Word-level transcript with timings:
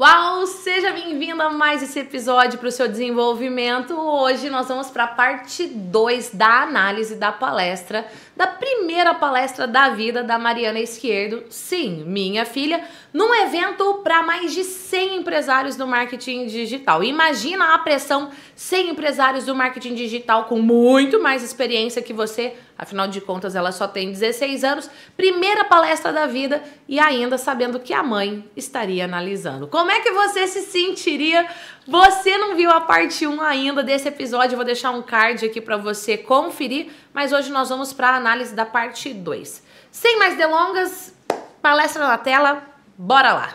Uau, 0.00 0.46
seja 0.46 0.94
bem-vindo 0.94 1.42
a 1.42 1.50
mais 1.50 1.82
esse 1.82 1.98
episódio 1.98 2.58
para 2.58 2.68
o 2.68 2.72
seu 2.72 2.88
desenvolvimento. 2.88 3.92
Hoje 3.92 4.48
nós 4.48 4.66
vamos 4.66 4.88
para 4.88 5.04
a 5.04 5.08
parte 5.08 5.66
2 5.66 6.30
da 6.32 6.62
análise 6.62 7.16
da 7.16 7.30
palestra, 7.30 8.06
da 8.34 8.46
primeira 8.46 9.12
palestra 9.12 9.66
da 9.66 9.90
vida 9.90 10.22
da 10.22 10.38
Mariana 10.38 10.80
Esquerdo, 10.80 11.44
sim, 11.50 12.02
minha 12.06 12.46
filha, 12.46 12.82
num 13.12 13.34
evento 13.34 14.00
para 14.02 14.22
mais 14.22 14.54
de 14.54 14.64
100 14.64 15.16
empresários 15.16 15.76
do 15.76 15.86
marketing 15.86 16.46
digital. 16.46 17.04
Imagina 17.04 17.74
a 17.74 17.78
pressão 17.78 18.30
100 18.54 18.92
empresários 18.92 19.44
do 19.44 19.54
marketing 19.54 19.94
digital 19.94 20.44
com 20.44 20.58
muito 20.58 21.20
mais 21.20 21.42
experiência 21.42 22.00
que 22.00 22.14
você, 22.14 22.54
afinal 22.80 23.06
de 23.06 23.20
contas 23.20 23.54
ela 23.54 23.72
só 23.72 23.86
tem 23.86 24.10
16 24.10 24.64
anos, 24.64 24.90
primeira 25.14 25.64
palestra 25.66 26.10
da 26.10 26.26
vida 26.26 26.62
e 26.88 26.98
ainda 26.98 27.36
sabendo 27.36 27.78
que 27.78 27.92
a 27.92 28.02
mãe 28.02 28.48
estaria 28.56 29.04
analisando. 29.04 29.68
Como 29.68 29.90
é 29.90 30.00
que 30.00 30.10
você 30.12 30.46
se 30.46 30.62
sentiria? 30.62 31.46
Você 31.86 32.38
não 32.38 32.56
viu 32.56 32.70
a 32.70 32.80
parte 32.80 33.26
1 33.26 33.38
ainda 33.42 33.82
desse 33.82 34.08
episódio, 34.08 34.54
eu 34.54 34.56
vou 34.56 34.64
deixar 34.64 34.92
um 34.92 35.02
card 35.02 35.44
aqui 35.44 35.60
para 35.60 35.76
você 35.76 36.16
conferir, 36.16 36.90
mas 37.12 37.32
hoje 37.32 37.50
nós 37.50 37.68
vamos 37.68 37.92
para 37.92 38.08
a 38.08 38.16
análise 38.16 38.54
da 38.54 38.64
parte 38.64 39.12
2. 39.12 39.62
Sem 39.90 40.18
mais 40.18 40.38
delongas, 40.38 41.14
palestra 41.60 42.06
na 42.06 42.16
tela, 42.16 42.62
bora 42.96 43.34
lá. 43.34 43.54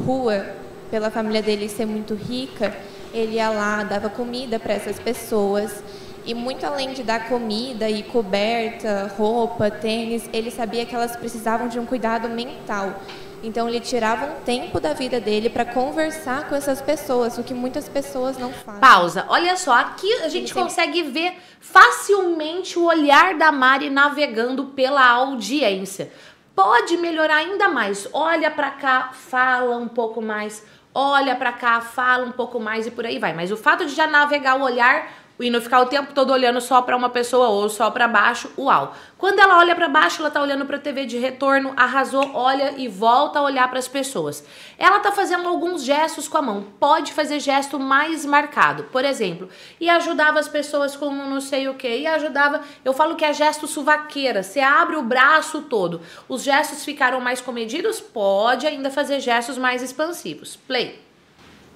Rua, 0.00 0.46
pela 0.90 1.10
família 1.10 1.42
dele 1.42 1.68
ser 1.68 1.84
muito 1.84 2.14
rica, 2.14 2.74
ele 3.12 3.34
ia 3.34 3.50
lá, 3.50 3.82
dava 3.82 4.08
comida 4.08 4.58
para 4.58 4.72
essas 4.72 4.98
pessoas. 4.98 5.82
E 6.26 6.34
muito 6.34 6.66
além 6.66 6.92
de 6.92 7.04
dar 7.04 7.28
comida 7.28 7.88
e 7.88 8.02
coberta, 8.02 9.12
roupa, 9.16 9.70
tênis, 9.70 10.28
ele 10.32 10.50
sabia 10.50 10.84
que 10.84 10.92
elas 10.92 11.14
precisavam 11.14 11.68
de 11.68 11.78
um 11.78 11.86
cuidado 11.86 12.28
mental. 12.28 13.00
Então 13.44 13.68
ele 13.68 13.78
tirava 13.78 14.26
um 14.26 14.40
tempo 14.40 14.80
da 14.80 14.92
vida 14.92 15.20
dele 15.20 15.48
para 15.48 15.64
conversar 15.64 16.48
com 16.48 16.56
essas 16.56 16.82
pessoas, 16.82 17.38
o 17.38 17.44
que 17.44 17.54
muitas 17.54 17.88
pessoas 17.88 18.36
não 18.36 18.52
fazem. 18.52 18.80
Pausa. 18.80 19.24
Olha 19.28 19.56
só, 19.56 19.72
aqui 19.74 20.12
a 20.22 20.28
gente 20.28 20.52
consegue 20.52 21.04
ver 21.04 21.34
facilmente 21.60 22.76
o 22.76 22.86
olhar 22.86 23.36
da 23.38 23.52
Mari 23.52 23.88
navegando 23.88 24.64
pela 24.64 25.06
audiência. 25.06 26.10
Pode 26.56 26.96
melhorar 26.96 27.36
ainda 27.36 27.68
mais. 27.68 28.08
Olha 28.12 28.50
para 28.50 28.72
cá, 28.72 29.10
fala 29.12 29.76
um 29.76 29.86
pouco 29.86 30.20
mais. 30.20 30.64
Olha 30.92 31.36
para 31.36 31.52
cá, 31.52 31.80
fala 31.80 32.24
um 32.24 32.32
pouco 32.32 32.58
mais 32.58 32.86
e 32.86 32.90
por 32.90 33.06
aí 33.06 33.18
vai. 33.18 33.32
Mas 33.32 33.52
o 33.52 33.56
fato 33.56 33.84
de 33.84 33.94
já 33.94 34.06
navegar 34.06 34.58
o 34.58 34.64
olhar 34.64 35.25
e 35.38 35.50
não 35.50 35.60
ficar 35.60 35.80
o 35.80 35.86
tempo 35.86 36.14
todo 36.14 36.32
olhando 36.32 36.60
só 36.60 36.80
para 36.80 36.96
uma 36.96 37.10
pessoa 37.10 37.48
ou 37.48 37.68
só 37.68 37.90
para 37.90 38.08
baixo, 38.08 38.50
uau. 38.58 38.94
Quando 39.18 39.38
ela 39.38 39.58
olha 39.58 39.74
para 39.74 39.88
baixo, 39.88 40.20
ela 40.20 40.30
tá 40.30 40.40
olhando 40.40 40.64
para 40.66 40.76
a 40.76 40.80
TV 40.80 41.04
de 41.04 41.18
retorno, 41.18 41.72
arrasou, 41.76 42.30
olha 42.34 42.74
e 42.76 42.88
volta 42.88 43.38
a 43.38 43.42
olhar 43.42 43.68
para 43.68 43.78
as 43.78 43.88
pessoas. 43.88 44.44
Ela 44.78 45.00
tá 45.00 45.12
fazendo 45.12 45.48
alguns 45.48 45.84
gestos 45.84 46.26
com 46.28 46.38
a 46.38 46.42
mão. 46.42 46.66
Pode 46.78 47.12
fazer 47.12 47.40
gesto 47.40 47.78
mais 47.78 48.24
marcado, 48.24 48.84
por 48.84 49.04
exemplo, 49.04 49.48
e 49.80 49.88
ajudava 49.88 50.38
as 50.38 50.48
pessoas 50.48 50.96
com 50.96 51.10
não 51.10 51.40
sei 51.40 51.68
o 51.68 51.74
que, 51.74 51.88
e 51.88 52.06
ajudava, 52.06 52.60
eu 52.84 52.92
falo 52.92 53.16
que 53.16 53.24
é 53.24 53.32
gesto 53.32 53.66
suvaqueira, 53.66 54.42
você 54.42 54.60
abre 54.60 54.96
o 54.96 55.02
braço 55.02 55.62
todo. 55.62 56.00
Os 56.28 56.42
gestos 56.42 56.84
ficaram 56.84 57.20
mais 57.20 57.40
comedidos? 57.40 58.00
Pode 58.00 58.66
ainda 58.66 58.90
fazer 58.90 59.20
gestos 59.20 59.58
mais 59.58 59.82
expansivos. 59.82 60.56
Play. 60.56 61.00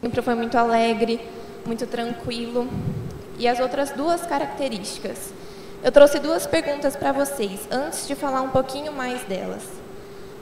Sempre 0.01 0.23
foi 0.23 0.35
muito 0.35 0.57
alegre, 0.57 1.21
muito 1.67 1.87
tranquilo 1.87 2.67
e 3.41 3.49
as 3.49 3.59
outras 3.59 3.91
duas 3.91 4.21
características. 4.27 5.33
Eu 5.83 5.91
trouxe 5.91 6.19
duas 6.19 6.47
perguntas 6.47 6.95
para 6.95 7.11
vocês, 7.11 7.67
antes 7.71 8.07
de 8.07 8.15
falar 8.15 8.43
um 8.43 8.51
pouquinho 8.51 8.93
mais 8.93 9.23
delas. 9.23 9.63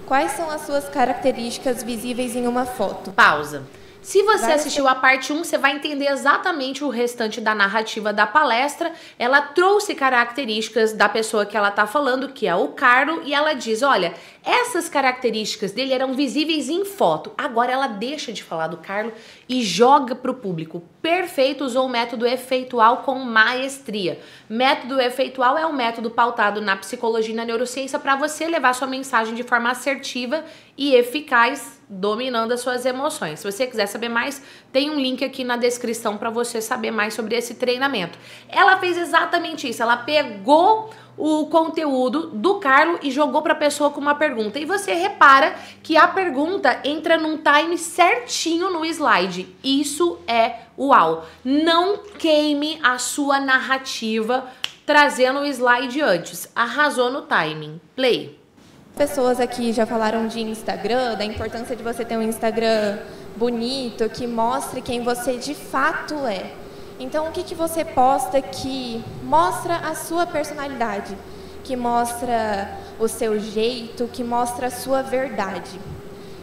Quais 0.04 0.32
são 0.32 0.50
as 0.50 0.62
suas 0.62 0.88
características 0.88 1.82
visíveis 1.82 2.34
em 2.34 2.48
uma 2.48 2.66
foto? 2.66 3.12
Pausa. 3.12 3.62
Se 4.00 4.22
você 4.22 4.46
vai 4.46 4.54
assistiu 4.54 4.86
a 4.86 4.94
parte 4.94 5.32
1, 5.32 5.44
você 5.44 5.58
vai 5.58 5.72
entender 5.72 6.06
exatamente 6.06 6.84
o 6.84 6.88
restante 6.88 7.40
da 7.40 7.54
narrativa 7.54 8.12
da 8.12 8.26
palestra. 8.26 8.92
Ela 9.18 9.42
trouxe 9.42 9.94
características 9.94 10.92
da 10.92 11.08
pessoa 11.08 11.44
que 11.44 11.56
ela 11.56 11.68
está 11.68 11.86
falando, 11.86 12.28
que 12.28 12.46
é 12.46 12.54
o 12.54 12.68
Carlo, 12.68 13.22
e 13.24 13.34
ela 13.34 13.54
diz: 13.54 13.82
olha, 13.82 14.14
essas 14.44 14.88
características 14.88 15.72
dele 15.72 15.92
eram 15.92 16.14
visíveis 16.14 16.68
em 16.68 16.84
foto. 16.84 17.32
Agora 17.36 17.72
ela 17.72 17.86
deixa 17.86 18.32
de 18.32 18.42
falar 18.42 18.68
do 18.68 18.78
Carlo 18.78 19.12
e 19.48 19.62
joga 19.62 20.14
para 20.14 20.30
o 20.30 20.34
público. 20.34 20.82
Perfeito, 21.02 21.64
usou 21.64 21.86
o 21.86 21.88
método 21.88 22.26
efeitual 22.26 22.98
com 22.98 23.18
maestria. 23.18 24.20
Método 24.48 25.00
efeitual 25.00 25.58
é 25.58 25.66
um 25.66 25.72
método 25.72 26.10
pautado 26.10 26.60
na 26.60 26.76
psicologia 26.76 27.32
e 27.32 27.36
na 27.36 27.44
neurociência 27.44 27.98
para 27.98 28.16
você 28.16 28.46
levar 28.46 28.74
sua 28.74 28.88
mensagem 28.88 29.34
de 29.34 29.42
forma 29.42 29.70
assertiva 29.70 30.44
e 30.78 30.94
eficaz, 30.94 31.80
dominando 31.88 32.52
as 32.52 32.60
suas 32.60 32.86
emoções. 32.86 33.40
Se 33.40 33.50
você 33.50 33.66
quiser 33.66 33.86
saber 33.86 34.08
mais, 34.08 34.40
tem 34.70 34.88
um 34.90 35.00
link 35.00 35.24
aqui 35.24 35.42
na 35.42 35.56
descrição 35.56 36.16
para 36.16 36.30
você 36.30 36.62
saber 36.62 36.92
mais 36.92 37.14
sobre 37.14 37.34
esse 37.34 37.56
treinamento. 37.56 38.16
Ela 38.48 38.78
fez 38.78 38.96
exatamente 38.96 39.68
isso. 39.68 39.82
Ela 39.82 39.96
pegou 39.96 40.90
o 41.16 41.46
conteúdo 41.46 42.28
do 42.28 42.60
Carlo 42.60 43.00
e 43.02 43.10
jogou 43.10 43.42
para 43.42 43.54
a 43.54 43.56
pessoa 43.56 43.90
com 43.90 44.00
uma 44.00 44.14
pergunta. 44.14 44.60
E 44.60 44.64
você 44.64 44.94
repara 44.94 45.56
que 45.82 45.96
a 45.96 46.06
pergunta 46.06 46.80
entra 46.84 47.18
num 47.18 47.38
time 47.38 47.76
certinho 47.76 48.70
no 48.70 48.84
slide. 48.84 49.52
Isso 49.64 50.20
é 50.28 50.60
uau. 50.78 51.26
Não 51.44 52.04
queime 52.16 52.78
a 52.84 52.98
sua 52.98 53.40
narrativa 53.40 54.46
trazendo 54.86 55.40
o 55.40 55.46
slide 55.46 56.00
antes. 56.00 56.48
Arrasou 56.54 57.10
no 57.10 57.22
timing. 57.22 57.80
Play. 57.96 58.37
Pessoas 58.98 59.38
aqui 59.38 59.72
já 59.72 59.86
falaram 59.86 60.26
de 60.26 60.40
Instagram, 60.40 61.14
da 61.14 61.24
importância 61.24 61.76
de 61.76 61.84
você 61.84 62.04
ter 62.04 62.16
um 62.16 62.22
Instagram 62.22 62.98
bonito 63.36 64.08
que 64.08 64.26
mostre 64.26 64.80
quem 64.80 65.04
você 65.04 65.36
de 65.36 65.54
fato 65.54 66.26
é. 66.26 66.50
Então, 66.98 67.28
o 67.28 67.30
que, 67.30 67.44
que 67.44 67.54
você 67.54 67.84
posta 67.84 68.42
que 68.42 69.04
mostra 69.22 69.76
a 69.76 69.94
sua 69.94 70.26
personalidade, 70.26 71.16
que 71.62 71.76
mostra 71.76 72.76
o 72.98 73.06
seu 73.06 73.38
jeito, 73.38 74.08
que 74.12 74.24
mostra 74.24 74.66
a 74.66 74.70
sua 74.70 75.00
verdade? 75.00 75.78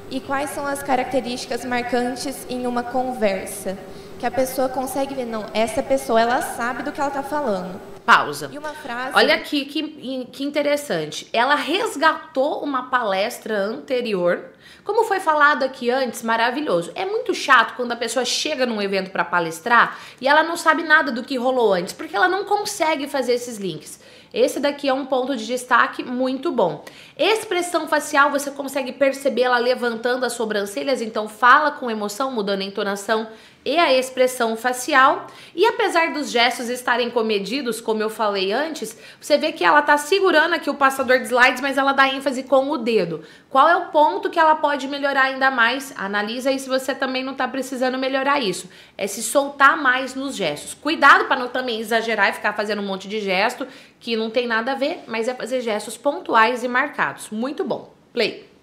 E 0.10 0.22
quais 0.22 0.52
são 0.52 0.66
as 0.66 0.82
características 0.82 1.66
marcantes 1.66 2.48
em 2.50 2.66
uma 2.66 2.84
conversa? 2.84 3.78
Que 4.26 4.30
a 4.30 4.32
pessoa 4.32 4.68
consegue 4.68 5.14
ver, 5.14 5.26
não, 5.26 5.46
essa 5.54 5.84
pessoa, 5.84 6.20
ela 6.20 6.42
sabe 6.42 6.82
do 6.82 6.92
que 6.92 7.00
ela 7.00 7.10
está 7.10 7.22
falando. 7.22 7.80
Pausa. 8.04 8.50
E 8.52 8.58
uma 8.58 8.74
frase. 8.74 9.12
Olha 9.14 9.36
aqui 9.36 9.66
que, 9.66 10.26
que 10.26 10.44
interessante. 10.44 11.30
Ela 11.32 11.54
resgatou 11.54 12.64
uma 12.64 12.90
palestra 12.90 13.56
anterior 13.56 14.50
como 14.84 15.04
foi 15.04 15.20
falado 15.20 15.62
aqui 15.62 15.92
antes, 15.92 16.24
maravilhoso. 16.24 16.92
É 16.96 17.06
muito 17.06 17.36
chato 17.36 17.76
quando 17.76 17.92
a 17.92 17.96
pessoa 17.96 18.26
chega 18.26 18.66
num 18.66 18.82
evento 18.82 19.12
para 19.12 19.24
palestrar 19.24 19.98
e 20.20 20.28
ela 20.28 20.42
não 20.44 20.58
sabe 20.58 20.82
nada 20.82 21.12
do 21.12 21.24
que 21.24 21.38
rolou 21.38 21.74
antes, 21.74 21.94
porque 21.94 22.16
ela 22.16 22.28
não 22.28 22.46
consegue 22.46 23.08
fazer 23.08 23.34
esses 23.34 23.58
links. 23.58 24.00
Esse 24.34 24.60
daqui 24.60 24.90
é 24.90 24.94
um 24.94 25.06
ponto 25.06 25.36
de 25.38 25.46
destaque 25.46 26.04
muito 26.04 26.52
bom. 26.52 26.84
Expressão 27.18 27.88
facial, 27.88 28.30
você 28.30 28.52
consegue 28.52 28.92
perceber 28.92 29.44
ela 29.44 29.58
levantando 29.58 30.26
as 30.26 30.34
sobrancelhas, 30.34 31.02
então 31.02 31.30
fala 31.30 31.72
com 31.72 31.90
emoção, 31.90 32.32
mudando 32.32 32.62
a 32.62 32.66
entonação 32.66 33.28
e 33.66 33.80
a 33.80 33.92
expressão 33.92 34.56
facial. 34.56 35.26
E 35.56 35.66
apesar 35.66 36.14
dos 36.14 36.30
gestos 36.30 36.70
estarem 36.70 37.10
comedidos, 37.10 37.82
como 37.82 38.04
eu 38.04 38.10
falei 38.10 38.54
antes, 38.54 38.96
você 39.20 39.38
vê 39.38 39.52
que 39.52 39.64
ela 39.64 39.82
tá 39.82 39.98
segurando 39.98 40.54
aqui 40.54 40.70
o 40.70 40.76
passador 40.76 41.18
de 41.18 41.26
slides, 41.26 41.62
mas 41.62 41.78
ela 41.78 41.92
dá 41.92 42.08
ênfase 42.08 42.44
com 42.44 42.70
o 42.70 42.78
dedo. 42.78 43.24
Qual 43.50 43.68
é 43.68 43.76
o 43.76 43.88
ponto 43.88 44.30
que 44.30 44.38
ela 44.38 44.56
pode 44.56 44.88
melhorar 44.88 45.24
ainda 45.24 45.50
mais? 45.50 45.92
Analisa 45.98 46.52
aí 46.52 46.60
se 46.60 46.70
você 46.70 46.94
também 46.94 47.24
não 47.24 47.34
tá 47.34 47.48
precisando 47.48 47.98
melhorar 47.98 48.40
isso. 48.40 48.70
É 48.96 49.08
se 49.08 49.24
soltar 49.24 49.76
mais 49.82 50.14
nos 50.14 50.36
gestos. 50.36 50.76
Cuidado 50.76 51.26
para 51.26 51.40
não 51.40 51.48
também 51.48 51.80
exagerar 51.80 52.30
e 52.30 52.34
ficar 52.34 52.54
fazendo 52.54 52.82
um 52.82 52.86
monte 52.86 53.08
de 53.08 53.20
gesto 53.20 53.68
que 54.00 54.16
não 54.16 54.30
tem 54.30 54.46
nada 54.46 54.74
a 54.74 54.76
ver, 54.76 55.04
mas 55.08 55.28
é 55.28 55.34
fazer 55.34 55.62
gestos 55.62 55.98
pontuais 55.98 56.64
e 56.64 56.68
marcados. 56.68 57.32
Muito 57.32 57.64
bom. 57.64 57.94
Play. 58.14 58.55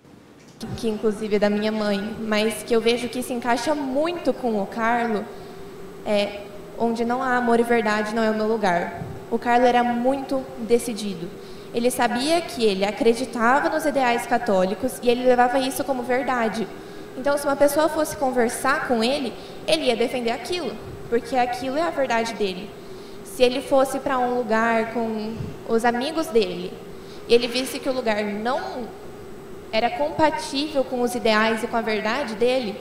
Que 0.76 0.88
inclusive 0.88 1.36
é 1.36 1.38
da 1.38 1.50
minha 1.50 1.72
mãe, 1.72 2.16
mas 2.20 2.62
que 2.62 2.74
eu 2.74 2.80
vejo 2.80 3.08
que 3.08 3.22
se 3.22 3.32
encaixa 3.32 3.74
muito 3.74 4.32
com 4.32 4.60
o 4.60 4.66
Carlo, 4.66 5.24
é 6.06 6.40
onde 6.78 7.04
não 7.04 7.22
há 7.22 7.36
amor 7.36 7.60
e 7.60 7.62
verdade 7.62 8.14
não 8.14 8.22
é 8.22 8.30
o 8.30 8.34
meu 8.34 8.46
lugar. 8.46 9.02
O 9.30 9.38
Carlo 9.38 9.64
era 9.66 9.82
muito 9.82 10.44
decidido. 10.58 11.28
Ele 11.74 11.90
sabia 11.90 12.40
que 12.40 12.64
ele 12.64 12.84
acreditava 12.84 13.68
nos 13.70 13.84
ideais 13.86 14.26
católicos 14.26 14.98
e 15.02 15.08
ele 15.08 15.24
levava 15.24 15.58
isso 15.58 15.82
como 15.84 16.02
verdade. 16.02 16.66
Então, 17.16 17.36
se 17.36 17.44
uma 17.44 17.56
pessoa 17.56 17.88
fosse 17.88 18.16
conversar 18.16 18.88
com 18.88 19.02
ele, 19.02 19.32
ele 19.66 19.86
ia 19.86 19.96
defender 19.96 20.30
aquilo, 20.30 20.72
porque 21.08 21.36
aquilo 21.36 21.76
é 21.76 21.82
a 21.82 21.90
verdade 21.90 22.34
dele 22.34 22.68
se 23.24 23.42
ele 23.42 23.62
fosse 23.62 23.98
para 23.98 24.18
um 24.18 24.36
lugar 24.36 24.92
com 24.92 25.34
os 25.66 25.86
amigos 25.86 26.26
dele 26.26 26.70
ele 27.28 27.46
visse 27.46 27.78
que 27.78 27.88
o 27.88 27.92
lugar 27.92 28.22
não 28.24 28.86
era 29.72 29.88
compatível 29.90 30.84
com 30.84 31.00
os 31.00 31.14
ideais 31.14 31.64
e 31.64 31.66
com 31.66 31.76
a 31.76 31.80
verdade 31.80 32.34
dele, 32.34 32.78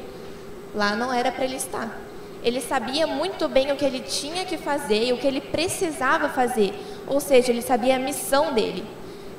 lá 0.76 0.96
não 0.96 1.12
era 1.12 1.32
para 1.32 1.46
ele 1.46 1.56
estar. 1.56 1.98
Ele 2.44 2.60
sabia 2.60 3.08
muito 3.08 3.48
bem 3.48 3.72
o 3.72 3.76
que 3.76 3.86
ele 3.86 4.02
tinha 4.02 4.46
que 4.46 4.58
fazer 4.58 5.06
e 5.06 5.14
o 5.14 5.18
que 5.18 5.26
ele 5.26 5.40
precisava 5.40 6.28
fazer, 6.28 6.74
ou 7.08 7.20
seja, 7.20 7.52
ele 7.52 7.62
sabia 7.62 7.96
a 7.96 8.00
missão 8.00 8.54
dele. 8.54 8.84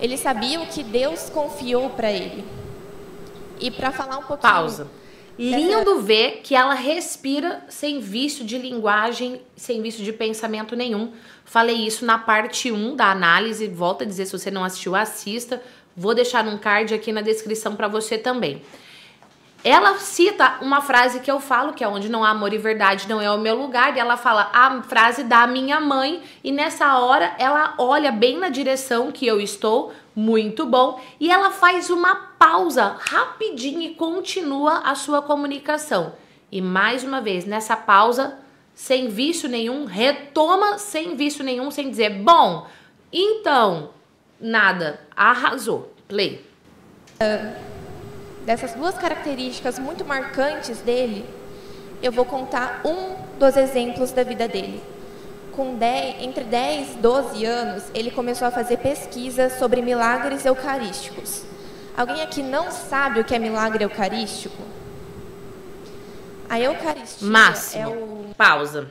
Ele 0.01 0.17
sabia 0.17 0.61
o 0.61 0.67
que 0.67 0.83
Deus 0.83 1.29
confiou 1.31 1.91
para 1.91 2.11
ele. 2.11 2.45
E 3.61 3.71
para 3.71 3.93
falar 3.93 4.19
um 4.19 4.23
pouquinho. 4.23 4.53
Pausa. 4.53 4.89
Lindo 5.39 6.03
ver 6.03 6.41
que 6.43 6.55
ela 6.55 6.75
respira 6.75 7.65
sem 7.69 8.01
vício 8.01 8.45
de 8.45 8.59
linguagem, 8.59 9.41
sem 9.57 9.81
vício 9.81 10.05
de 10.05 10.13
pensamento 10.13 10.77
nenhum. 10.77 11.13
Falei 11.45 11.87
isso 11.87 12.05
na 12.05 12.19
parte 12.19 12.71
1 12.71 12.97
da 12.97 13.11
análise. 13.11 13.67
Volto 13.69 14.03
a 14.03 14.05
dizer, 14.05 14.27
se 14.27 14.33
você 14.33 14.51
não 14.51 14.65
assistiu, 14.65 14.95
assista. 14.95 15.63
Vou 15.97 16.15
deixar 16.15 16.47
um 16.47 16.59
card 16.59 16.95
aqui 16.95 17.13
na 17.13 17.21
descrição 17.21 17.77
para 17.77 17.89
você 17.89 18.17
também. 18.17 18.63
Ela 19.65 19.97
cita 19.99 20.59
uma 20.61 20.81
frase 20.81 21.21
que 21.21 21.31
eu 21.31 21.39
falo, 21.39 21.73
que 21.73 21.85
é 21.85 21.89
onde 21.89 22.09
não 22.09 22.25
há 22.25 22.31
amor 22.31 22.53
e 22.53 22.59
verdade 22.59 23.09
não 23.09 23.21
é 23.21 23.31
o 23.31 23.39
meu 23.39 23.55
lugar, 23.55 23.97
e 23.97 24.01
ela 24.01 24.17
fala 24.17 24.51
a 24.53 24.83
frase 24.83 25.23
da 25.23 25.47
minha 25.47 25.79
mãe, 25.79 26.21
e 26.43 26.51
nessa 26.51 26.99
hora 26.99 27.37
ela 27.39 27.75
olha 27.79 28.11
bem 28.11 28.39
na 28.39 28.49
direção 28.49 29.13
que 29.13 29.25
eu 29.25 29.41
estou, 29.41 29.93
muito 30.17 30.67
bom, 30.67 31.01
e 31.21 31.31
ela 31.31 31.53
faz 31.53 31.91
uma 31.91 32.15
pausa 32.15 32.97
rapidinho 32.99 33.83
e 33.83 33.95
continua 33.95 34.79
a 34.79 34.97
sua 34.97 35.23
comunicação. 35.23 36.13
E 36.51 36.61
mais 36.61 37.05
uma 37.05 37.21
vez, 37.21 37.45
nessa 37.45 37.77
pausa, 37.77 38.37
sem 38.75 39.09
vício 39.09 39.49
nenhum, 39.49 39.85
retoma 39.85 40.77
sem 40.77 41.15
vício 41.15 41.45
nenhum, 41.45 41.71
sem 41.71 41.89
dizer, 41.89 42.11
bom, 42.11 42.67
então, 43.13 43.91
nada, 44.43 45.01
arrasou. 45.17 45.95
Play. 46.07 46.45
Uh 47.21 47.73
dessas 48.45 48.75
duas 48.75 48.97
características 48.97 49.79
muito 49.79 50.05
marcantes 50.05 50.79
dele, 50.81 51.25
eu 52.03 52.11
vou 52.11 52.25
contar 52.25 52.81
um 52.85 53.15
dos 53.39 53.57
exemplos 53.57 54.11
da 54.13 54.23
vida 54.23 54.49
dele. 54.49 54.83
Com 55.53 55.77
10, 55.77 56.23
entre 56.23 56.45
10 56.45 56.95
e 56.95 56.97
12 56.97 57.45
anos, 57.45 57.85
ele 57.95 58.11
começou 58.11 58.49
a 58.49 58.51
fazer 58.51 58.79
pesquisas 58.79 59.55
sobre 59.55 59.83
milagres 59.83 60.45
eucarísticos. 60.45 61.45
Alguém 61.97 62.23
aqui 62.23 62.43
não 62.43 62.71
sabe 62.71 63.21
o 63.21 63.25
que 63.25 63.35
é 63.35 63.39
milagre 63.39 63.85
eucarístico? 63.85 64.63
A 66.49 66.59
Eucaristia 66.59 67.29
Máximo. 67.29 67.83
é 67.83 67.89
o. 67.89 68.35
Pausa. 68.37 68.91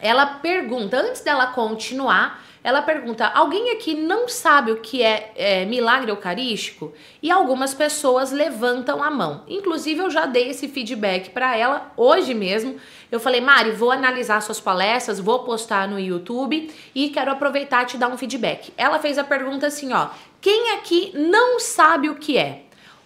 Ela 0.00 0.26
pergunta, 0.26 0.96
antes 0.96 1.20
dela 1.20 1.48
continuar, 1.48 2.42
ela 2.64 2.82
pergunta: 2.82 3.26
alguém 3.26 3.70
aqui 3.70 3.94
não 3.94 4.28
sabe 4.28 4.70
o 4.70 4.80
que 4.80 5.02
é, 5.02 5.32
é, 5.34 5.64
milagre 5.64 6.10
eucarístico? 6.10 6.92
E 7.22 7.30
algumas 7.30 7.74
pessoas 7.74 8.30
levantam 8.30 9.02
a 9.02 9.10
mão. 9.10 9.44
Inclusive, 9.48 10.00
eu 10.00 10.10
já 10.10 10.26
dei 10.26 10.50
esse 10.50 10.68
feedback 10.68 11.30
para 11.30 11.56
ela 11.56 11.92
hoje 11.96 12.34
mesmo. 12.34 12.76
Eu 13.10 13.20
falei, 13.20 13.40
Mari, 13.40 13.72
vou 13.72 13.90
analisar 13.90 14.40
suas 14.40 14.60
palestras, 14.60 15.20
vou 15.20 15.40
postar 15.40 15.88
no 15.88 15.98
YouTube 15.98 16.70
e 16.94 17.10
quero 17.10 17.30
aproveitar 17.30 17.82
e 17.82 17.86
te 17.86 17.98
dar 17.98 18.08
um 18.08 18.16
feedback. 18.16 18.72
Ela 18.76 18.98
fez 18.98 19.18
a 19.18 19.24
pergunta 19.24 19.66
assim: 19.66 19.92
ó, 19.92 20.08
quem 20.40 20.72
aqui 20.72 21.12
não 21.14 21.58
sabe 21.58 22.08
o 22.08 22.14
que 22.14 22.38
é? 22.38 22.61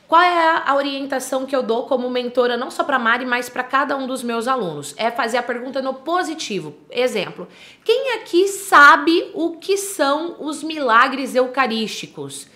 Qual 0.08 0.22
é 0.22 0.62
a 0.64 0.74
orientação 0.76 1.46
que 1.46 1.56
eu 1.56 1.64
dou 1.64 1.86
como 1.86 2.08
mentora, 2.08 2.56
não 2.56 2.70
só 2.70 2.84
para 2.84 2.98
Mari, 2.98 3.26
mas 3.26 3.48
para 3.48 3.64
cada 3.64 3.96
um 3.96 4.06
dos 4.06 4.22
meus 4.22 4.46
alunos? 4.46 4.94
É 4.96 5.10
fazer 5.10 5.36
a 5.36 5.42
pergunta 5.42 5.82
no 5.82 5.94
positivo. 5.94 6.74
Exemplo: 6.90 7.48
quem 7.84 8.12
aqui 8.14 8.46
sabe 8.46 9.30
o 9.34 9.56
que 9.56 9.76
são 9.76 10.36
os 10.38 10.62
milagres 10.62 11.34
eucarísticos? 11.34 12.46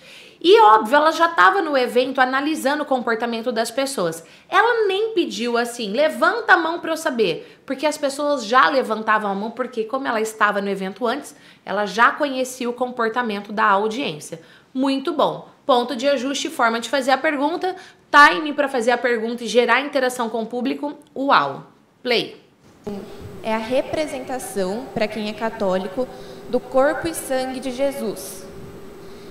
E 0.43 0.59
óbvio, 0.61 0.95
ela 0.95 1.11
já 1.11 1.27
estava 1.27 1.61
no 1.61 1.77
evento 1.77 2.19
analisando 2.19 2.81
o 2.81 2.85
comportamento 2.85 3.51
das 3.51 3.69
pessoas. 3.69 4.25
Ela 4.49 4.87
nem 4.87 5.13
pediu 5.13 5.55
assim, 5.55 5.91
levanta 5.91 6.53
a 6.53 6.57
mão 6.57 6.79
para 6.79 6.93
eu 6.93 6.97
saber, 6.97 7.61
porque 7.63 7.85
as 7.85 7.95
pessoas 7.95 8.45
já 8.45 8.67
levantavam 8.69 9.29
a 9.29 9.35
mão, 9.35 9.51
porque 9.51 9.83
como 9.83 10.07
ela 10.07 10.19
estava 10.19 10.59
no 10.59 10.69
evento 10.69 11.05
antes, 11.05 11.35
ela 11.63 11.85
já 11.85 12.11
conhecia 12.11 12.67
o 12.67 12.73
comportamento 12.73 13.51
da 13.51 13.65
audiência. 13.65 14.41
Muito 14.73 15.13
bom 15.13 15.47
ponto 15.71 15.95
de 15.95 16.05
ajuste, 16.05 16.49
forma 16.49 16.81
de 16.81 16.89
fazer 16.89 17.11
a 17.11 17.17
pergunta, 17.17 17.77
time 18.11 18.51
para 18.51 18.67
fazer 18.67 18.91
a 18.91 18.97
pergunta 18.97 19.45
e 19.45 19.47
gerar 19.47 19.79
interação 19.79 20.27
com 20.27 20.41
o 20.41 20.45
público, 20.45 20.97
uau. 21.15 21.67
Play. 22.03 22.35
É 23.41 23.53
a 23.53 23.57
representação, 23.57 24.85
para 24.93 25.07
quem 25.07 25.29
é 25.29 25.33
católico, 25.33 26.05
do 26.49 26.59
corpo 26.59 27.07
e 27.07 27.13
sangue 27.13 27.61
de 27.61 27.71
Jesus. 27.71 28.45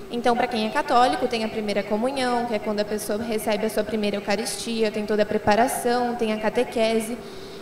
Então, 0.09 0.35
para 0.35 0.47
quem 0.47 0.65
é 0.65 0.71
católico, 0.71 1.27
tem 1.27 1.43
a 1.43 1.47
primeira 1.47 1.83
comunhão, 1.83 2.47
que 2.47 2.55
é 2.55 2.59
quando 2.59 2.79
a 2.79 2.85
pessoa 2.85 3.21
recebe 3.21 3.67
a 3.67 3.69
sua 3.69 3.83
primeira 3.83 4.17
Eucaristia, 4.17 4.89
tem 4.89 5.05
toda 5.05 5.21
a 5.21 5.27
preparação, 5.27 6.15
tem 6.15 6.33
a 6.33 6.39
catequese. 6.39 7.19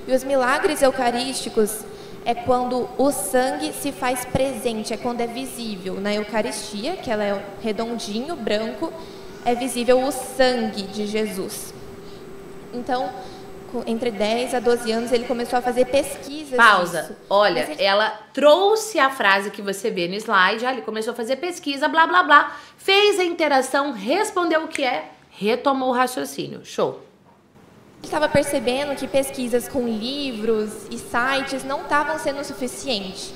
E 0.08 0.14
os 0.14 0.24
milagres 0.24 0.82
eucarísticos 0.82 1.84
é 2.26 2.34
quando 2.34 2.90
o 2.98 3.12
sangue 3.12 3.74
se 3.74 3.92
faz 3.92 4.26
presente, 4.26 4.94
é 4.94 4.98
quando 4.98 5.22
é 5.22 5.28
visível. 5.28 5.96
Na 5.96 6.14
Eucaristia, 6.14 6.96
que 6.98 7.10
ela 7.10 7.24
é 7.24 7.46
redondinho, 7.62 8.36
branco, 8.36 8.92
é 9.46 9.56
visível 9.56 10.02
o 10.04 10.12
sangue 10.12 10.84
de 10.84 11.08
Jesus. 11.08 11.74
Então, 12.74 13.10
entre 13.86 14.12
10 14.12 14.54
a 14.54 14.60
12 14.60 14.92
anos, 14.92 15.12
ele 15.12 15.26
começou 15.26 15.60
a 15.60 15.62
fazer 15.62 15.86
pesquisas. 15.86 16.58
Pausa. 16.58 17.02
Disso. 17.04 17.16
Olha, 17.30 17.76
ela 17.80 18.10
trouxe 18.34 19.00
a 19.00 19.10
frase 19.10 19.52
que 19.52 19.62
você 19.62 19.90
vê 19.90 20.08
no 20.08 20.16
slide, 20.16 20.66
ele 20.66 20.82
começou 20.82 21.14
a 21.14 21.16
fazer 21.16 21.38
pesquisa, 21.38 21.88
blá 21.88 22.06
blá 22.06 22.24
blá, 22.24 22.58
fez 22.78 23.20
a 23.20 23.24
interação, 23.24 23.92
respondeu 23.92 24.64
o 24.64 24.68
que 24.68 24.84
é, 24.84 25.10
retomou 25.32 25.90
o 25.90 25.94
raciocínio. 25.94 26.62
Show 26.64 27.09
estava 28.04 28.28
percebendo 28.30 28.96
que 28.96 29.08
pesquisas 29.08 29.68
com 29.68 29.88
livros 29.88 30.72
e 30.90 30.98
sites 30.98 31.64
não 31.64 31.82
estavam 31.82 32.18
sendo 32.20 32.44
suficiente. 32.44 33.34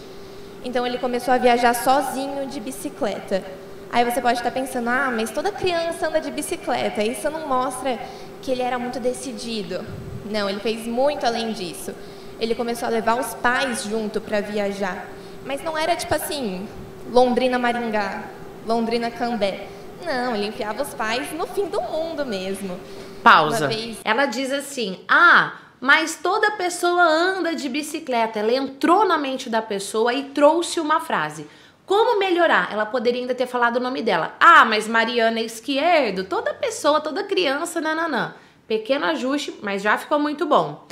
Então 0.65 0.87
ele 0.87 0.97
começou 0.97 1.33
a 1.33 1.37
viajar 1.37 1.73
sozinho 1.73 2.47
de 2.47 2.59
bicicleta. 2.59 3.43
Aí 3.91 4.03
você 4.03 4.19
pode 4.21 4.39
estar 4.39 4.49
pensando, 4.49 4.89
ah, 4.89 5.11
mas 5.15 5.29
toda 5.29 5.51
criança 5.51 6.07
anda 6.07 6.19
de 6.19 6.31
bicicleta. 6.31 7.03
Isso 7.03 7.29
não 7.29 7.47
mostra 7.47 7.99
que 8.41 8.51
ele 8.51 8.61
era 8.61 8.79
muito 8.79 8.99
decidido. 8.99 9.85
Não, 10.25 10.49
ele 10.49 10.59
fez 10.59 10.87
muito 10.87 11.25
além 11.25 11.51
disso. 11.51 11.93
Ele 12.39 12.55
começou 12.55 12.87
a 12.87 12.91
levar 12.91 13.19
os 13.19 13.35
pais 13.35 13.83
junto 13.83 14.19
para 14.19 14.41
viajar. 14.41 15.07
Mas 15.45 15.61
não 15.63 15.77
era 15.77 15.95
tipo 15.95 16.15
assim, 16.15 16.67
Londrina 17.11 17.59
Maringá, 17.59 18.23
Londrina 18.65 19.11
Cambé. 19.11 19.67
Não, 20.03 20.35
ele 20.35 20.47
enfiava 20.47 20.81
os 20.81 20.93
pais 20.93 21.31
no 21.31 21.45
fim 21.45 21.67
do 21.67 21.81
mundo 21.81 22.25
mesmo. 22.25 22.79
Pausa. 23.23 23.69
Ela 24.03 24.25
diz 24.25 24.51
assim: 24.51 24.99
ah, 25.07 25.53
mas 25.79 26.19
toda 26.21 26.51
pessoa 26.51 27.01
anda 27.01 27.55
de 27.55 27.69
bicicleta. 27.69 28.39
Ela 28.39 28.53
entrou 28.53 29.05
na 29.05 29.17
mente 29.17 29.49
da 29.49 29.61
pessoa 29.61 30.13
e 30.13 30.25
trouxe 30.25 30.79
uma 30.79 30.99
frase. 30.99 31.47
Como 31.85 32.19
melhorar? 32.19 32.69
Ela 32.71 32.85
poderia 32.85 33.21
ainda 33.21 33.35
ter 33.35 33.47
falado 33.47 33.77
o 33.77 33.79
nome 33.81 34.01
dela. 34.01 34.35
Ah, 34.39 34.63
mas 34.63 34.87
Mariana 34.87 35.41
Esquerdo, 35.41 36.23
toda 36.23 36.53
pessoa, 36.53 37.01
toda 37.01 37.23
criança, 37.23 37.81
nananã. 37.81 38.35
Pequeno 38.67 39.05
ajuste, 39.05 39.55
mas 39.61 39.81
já 39.81 39.97
ficou 39.97 40.17
muito 40.17 40.45
bom. 40.45 40.85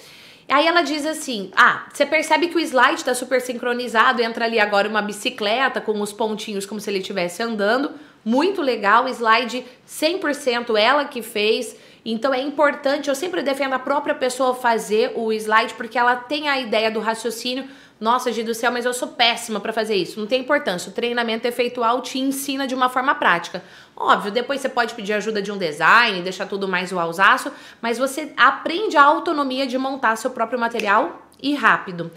Aí 0.49 0.67
ela 0.67 0.81
diz 0.81 1.05
assim: 1.05 1.49
Ah, 1.55 1.85
você 1.91 2.05
percebe 2.05 2.49
que 2.49 2.57
o 2.57 2.59
slide 2.59 2.95
está 2.95 3.13
super 3.13 3.39
sincronizado, 3.39 4.21
entra 4.21 4.45
ali 4.45 4.59
agora 4.59 4.89
uma 4.89 5.01
bicicleta 5.01 5.79
com 5.79 5.99
os 6.01 6.11
pontinhos 6.11 6.65
como 6.65 6.81
se 6.81 6.89
ele 6.89 6.99
estivesse 6.99 7.41
andando. 7.41 7.91
Muito 8.23 8.61
legal, 8.61 9.07
slide 9.07 9.65
100% 9.87 10.77
ela 10.77 11.05
que 11.05 11.21
fez. 11.21 11.77
Então 12.03 12.33
é 12.33 12.41
importante, 12.41 13.09
eu 13.09 13.15
sempre 13.15 13.43
defendo 13.43 13.73
a 13.73 13.79
própria 13.79 14.15
pessoa 14.15 14.55
fazer 14.55 15.13
o 15.15 15.31
slide 15.31 15.75
porque 15.75 15.97
ela 15.97 16.15
tem 16.15 16.49
a 16.49 16.59
ideia 16.59 16.89
do 16.89 16.99
raciocínio. 16.99 17.67
Nossa, 17.99 18.31
Gi 18.31 18.41
do 18.41 18.55
céu, 18.55 18.71
mas 18.71 18.83
eu 18.83 18.93
sou 18.95 19.09
péssima 19.09 19.59
para 19.59 19.71
fazer 19.71 19.93
isso. 19.93 20.19
Não 20.19 20.25
tem 20.25 20.41
importância. 20.41 20.89
O 20.89 20.93
treinamento 20.93 21.47
efeitual 21.47 22.01
te 22.01 22.17
ensina 22.17 22.65
de 22.65 22.73
uma 22.73 22.89
forma 22.89 23.13
prática. 23.13 23.63
Óbvio, 23.95 24.31
depois 24.31 24.59
você 24.59 24.69
pode 24.69 24.95
pedir 24.95 25.13
ajuda 25.13 25.39
de 25.39 25.51
um 25.51 25.57
design, 25.59 26.23
deixar 26.23 26.47
tudo 26.47 26.67
mais 26.67 26.91
o 26.91 26.97
alzaço, 26.97 27.51
mas 27.79 27.99
você 27.99 28.33
aprende 28.35 28.97
a 28.97 29.03
autonomia 29.03 29.67
de 29.67 29.77
montar 29.77 30.15
seu 30.15 30.31
próprio 30.31 30.59
material 30.59 31.21
e 31.39 31.53
rápido. 31.53 32.09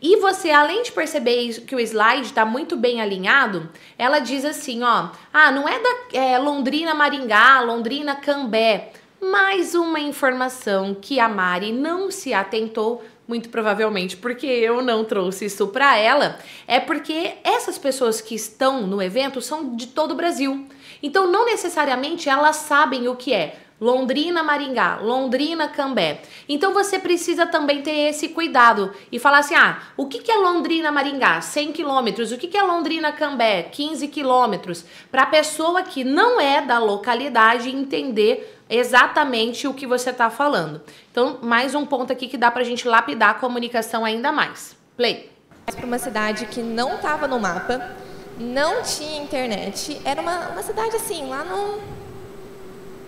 E 0.00 0.16
você, 0.16 0.50
além 0.50 0.84
de 0.84 0.92
perceber 0.92 1.60
que 1.60 1.74
o 1.74 1.80
slide 1.80 2.26
está 2.26 2.44
muito 2.44 2.76
bem 2.76 3.00
alinhado, 3.00 3.68
ela 3.98 4.20
diz 4.20 4.44
assim, 4.44 4.82
ó, 4.84 5.08
ah, 5.32 5.50
não 5.50 5.68
é 5.68 5.78
da 5.80 6.18
é, 6.18 6.38
Londrina 6.38 6.94
Maringá, 6.94 7.60
Londrina 7.60 8.14
Cambé 8.14 8.92
mais 9.22 9.72
uma 9.76 10.00
informação 10.00 10.96
que 11.00 11.20
a 11.20 11.28
Mari 11.28 11.70
não 11.70 12.10
se 12.10 12.34
atentou, 12.34 13.04
muito 13.26 13.50
provavelmente 13.50 14.16
porque 14.16 14.46
eu 14.46 14.82
não 14.82 15.04
trouxe 15.04 15.44
isso 15.44 15.68
para 15.68 15.96
ela, 15.96 16.40
é 16.66 16.80
porque 16.80 17.34
essas 17.44 17.78
pessoas 17.78 18.20
que 18.20 18.34
estão 18.34 18.84
no 18.84 19.00
evento 19.00 19.40
são 19.40 19.76
de 19.76 19.86
todo 19.86 20.10
o 20.10 20.16
Brasil. 20.16 20.66
Então, 21.00 21.30
não 21.30 21.46
necessariamente 21.46 22.28
elas 22.28 22.56
sabem 22.56 23.06
o 23.06 23.14
que 23.14 23.32
é 23.32 23.56
Londrina, 23.82 24.44
Maringá, 24.44 25.00
Londrina, 25.02 25.66
Cambé. 25.66 26.22
Então 26.48 26.72
você 26.72 27.00
precisa 27.00 27.46
também 27.46 27.82
ter 27.82 28.10
esse 28.10 28.28
cuidado 28.28 28.92
e 29.10 29.18
falar 29.18 29.38
assim: 29.38 29.56
ah, 29.56 29.82
o 29.96 30.06
que, 30.06 30.30
é 30.30 30.36
Londrina, 30.36 30.92
Maringá? 30.92 31.40
100 31.40 31.72
quilômetros. 31.72 32.30
O 32.30 32.38
que, 32.38 32.56
é 32.56 32.62
Londrina, 32.62 33.10
Cambé? 33.10 33.64
15 33.64 34.06
quilômetros. 34.06 34.84
Para 35.10 35.24
a 35.24 35.26
pessoa 35.26 35.82
que 35.82 36.04
não 36.04 36.40
é 36.40 36.62
da 36.62 36.78
localidade 36.78 37.70
entender 37.70 38.61
exatamente 38.72 39.68
o 39.68 39.74
que 39.74 39.86
você 39.86 40.10
está 40.10 40.30
falando. 40.30 40.80
Então, 41.10 41.38
mais 41.42 41.74
um 41.74 41.84
ponto 41.84 42.12
aqui 42.12 42.26
que 42.26 42.38
dá 42.38 42.50
para 42.50 42.62
a 42.62 42.64
gente 42.64 42.88
lapidar 42.88 43.30
a 43.30 43.34
comunicação 43.34 44.04
ainda 44.04 44.32
mais. 44.32 44.74
Play. 44.96 45.30
Para 45.66 45.86
uma 45.86 45.98
cidade 45.98 46.46
que 46.46 46.60
não 46.60 46.96
estava 46.96 47.28
no 47.28 47.38
mapa, 47.38 47.94
não 48.38 48.82
tinha 48.82 49.22
internet, 49.22 50.00
era 50.04 50.20
uma, 50.20 50.48
uma 50.48 50.62
cidade 50.62 50.96
assim, 50.96 51.28
lá 51.28 51.44
no 51.44 51.80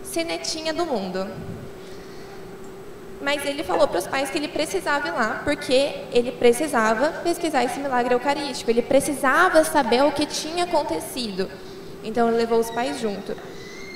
cenetinha 0.02 0.72
do 0.72 0.84
mundo. 0.84 1.26
Mas 3.20 3.44
ele 3.46 3.64
falou 3.64 3.88
para 3.88 3.98
os 3.98 4.06
pais 4.06 4.30
que 4.30 4.36
ele 4.36 4.48
precisava 4.48 5.08
ir 5.08 5.12
lá, 5.12 5.40
porque 5.44 5.94
ele 6.12 6.30
precisava 6.30 7.08
pesquisar 7.22 7.64
esse 7.64 7.80
milagre 7.80 8.14
eucarístico, 8.14 8.70
ele 8.70 8.82
precisava 8.82 9.64
saber 9.64 10.04
o 10.04 10.12
que 10.12 10.26
tinha 10.26 10.64
acontecido. 10.64 11.50
Então 12.04 12.28
ele 12.28 12.36
levou 12.36 12.60
os 12.60 12.70
pais 12.70 13.00
junto. 13.00 13.34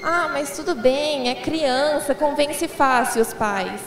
Ah, 0.03 0.29
mas 0.33 0.57
tudo 0.57 0.75
bem, 0.75 1.29
é 1.29 1.35
criança, 1.35 2.15
convence 2.15 2.67
fácil 2.69 3.23
os 3.23 3.33
pais. 3.33 3.81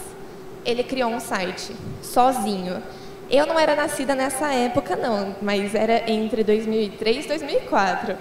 Ele 0.65 0.83
criou 0.83 1.09
um 1.09 1.19
site, 1.19 1.75
sozinho. 2.01 2.81
Eu 3.29 3.45
não 3.45 3.57
era 3.57 3.75
nascida 3.75 4.13
nessa 4.13 4.51
época, 4.53 4.95
não, 4.95 5.35
mas 5.41 5.73
era 5.73 6.09
entre 6.11 6.43
2003 6.43 7.25
e 7.25 7.27
2004 7.27 8.17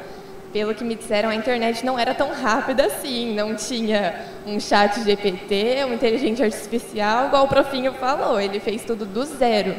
pelo 0.53 0.75
que 0.75 0.83
me 0.83 0.95
disseram, 0.95 1.29
a 1.29 1.35
internet 1.35 1.85
não 1.85 1.99
era 1.99 2.15
tão 2.15 2.33
rápida 2.33 2.87
assim, 2.87 3.35
não 3.35 3.55
tinha 3.55 4.27
um 4.47 4.59
chat 4.59 5.03
GPT, 5.03 5.85
uma 5.85 5.95
inteligência 5.95 6.45
artificial, 6.45 7.29
igual 7.29 7.45
o 7.45 7.49
profinho 7.49 7.93
falou, 7.95 8.41
ele 8.41 8.59
fez 8.59 8.85
tudo 8.85 9.05
do 9.05 9.25
zero. 9.25 9.77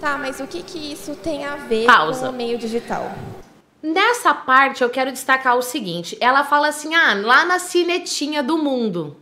Tá, 0.00 0.16
mas 0.16 0.38
o 0.38 0.46
que, 0.46 0.62
que 0.62 0.92
isso 0.92 1.16
tem 1.16 1.44
a 1.44 1.56
ver 1.56 1.86
Pausa. 1.86 2.26
com 2.26 2.32
o 2.32 2.36
meio 2.36 2.56
digital? 2.56 3.10
Nessa 3.82 4.34
parte 4.34 4.82
eu 4.82 4.90
quero 4.90 5.12
destacar 5.12 5.56
o 5.56 5.62
seguinte, 5.62 6.16
ela 6.20 6.42
fala 6.42 6.68
assim, 6.68 6.94
ah, 6.94 7.14
lá 7.14 7.44
na 7.44 7.58
cinetinha 7.58 8.42
do 8.42 8.58
mundo. 8.58 9.16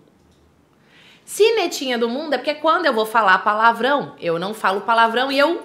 Cinetinha 1.25 1.99
do 1.99 2.09
mundo 2.09 2.35
é 2.35 2.39
porque 2.39 2.55
quando 2.55 2.87
eu 2.87 2.93
vou 2.93 3.05
falar 3.05 3.39
palavrão, 3.39 4.15
eu 4.21 4.39
não 4.39 4.55
falo 4.55 4.81
palavrão 4.81 5.31
e 5.31 5.39
eu 5.39 5.61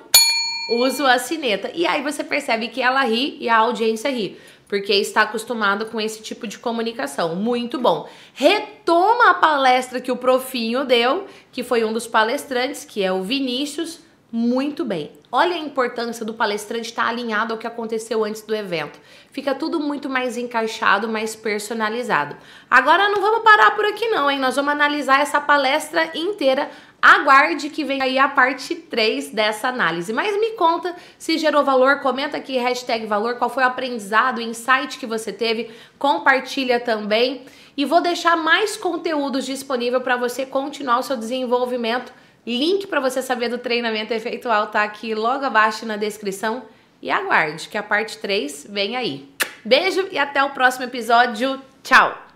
uso 0.80 1.06
a 1.06 1.20
cineta. 1.20 1.72
E 1.74 1.86
aí 1.86 2.02
você 2.02 2.24
percebe 2.24 2.68
que 2.68 2.82
ela 2.82 3.04
ri 3.04 3.38
e 3.40 3.48
a 3.48 3.58
audiência 3.58 4.10
ri 4.10 4.38
porque 4.72 4.94
está 4.94 5.24
acostumado 5.24 5.88
com 5.88 6.00
esse 6.00 6.22
tipo 6.22 6.48
de 6.48 6.58
comunicação. 6.58 7.36
Muito 7.36 7.78
bom. 7.78 8.08
Retoma 8.34 9.32
a 9.32 9.34
palestra 9.34 10.00
que 10.00 10.10
o 10.10 10.16
Profinho 10.16 10.86
deu, 10.86 11.28
que 11.52 11.62
foi 11.62 11.84
um 11.84 11.92
dos 11.92 12.08
palestrantes, 12.08 12.86
que 12.86 13.04
é 13.04 13.12
o 13.12 13.22
Vinícius. 13.22 14.00
Muito 14.32 14.86
bem. 14.86 15.12
Olha 15.30 15.56
a 15.56 15.60
importância 15.60 16.26
do 16.26 16.34
palestrante 16.34 16.88
estar 16.88 17.08
alinhado 17.08 17.54
ao 17.54 17.60
que 17.60 17.68
aconteceu 17.68 18.24
antes 18.24 18.42
do 18.42 18.56
evento. 18.56 18.98
Fica 19.30 19.54
tudo 19.54 19.78
muito 19.78 20.10
mais 20.10 20.38
encaixado, 20.38 21.10
mais 21.10 21.36
personalizado. 21.36 22.38
Agora 22.70 23.10
não 23.10 23.22
vamos 23.22 23.44
parar 23.44 23.72
por 23.72 23.86
aqui 23.86 24.08
não, 24.08 24.32
hein? 24.32 24.40
Nós 24.40 24.56
vamos 24.56 24.72
analisar 24.72 25.20
essa 25.20 25.42
palestra 25.42 26.12
inteira 26.16 26.70
Aguarde 27.02 27.72
que 27.72 27.84
vem 27.84 28.00
aí 28.00 28.20
a 28.20 28.28
parte 28.28 28.76
3 28.76 29.32
dessa 29.32 29.70
análise. 29.70 30.14
Mas 30.14 30.40
me 30.40 30.52
conta 30.52 30.96
se 31.18 31.36
gerou 31.38 31.66
valor, 31.66 32.00
comenta 32.00 32.38
aqui 32.38 32.58
hashtag 32.58 33.08
valor, 33.08 33.36
qual 33.38 33.50
foi 33.50 33.64
o 33.64 33.68
aprendizado, 33.68 34.38
o 34.38 34.42
insight 34.42 35.00
que 35.00 35.08
você 35.08 35.34
teve, 35.34 35.72
compartilha 35.98 36.80
também. 36.80 37.44
E 37.76 37.86
vou 37.86 38.02
deixar 38.02 38.38
mais 38.38 38.78
conteúdos 38.78 39.46
disponível 39.46 40.00
para 40.00 40.16
você 40.16 40.46
continuar 40.46 41.00
o 41.00 41.04
seu 41.04 41.18
desenvolvimento. 41.18 42.14
Link 42.46 42.88
para 42.88 43.00
você 43.00 43.22
saber 43.22 43.50
do 43.50 43.58
treinamento 43.58 44.14
efeitual 44.14 44.68
tá 44.68 44.84
aqui 44.84 45.14
logo 45.14 45.46
abaixo 45.46 45.86
na 45.86 45.98
descrição. 45.98 46.64
E 47.02 47.10
aguarde 47.10 47.68
que 47.68 47.78
a 47.78 47.84
parte 47.84 48.18
3 48.20 48.68
vem 48.70 48.96
aí. 48.96 49.28
Beijo 49.66 50.08
e 50.12 50.20
até 50.20 50.44
o 50.44 50.52
próximo 50.52 50.86
episódio. 50.86 51.60
Tchau! 51.84 52.31